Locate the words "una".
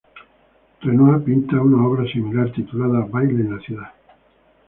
1.61-1.85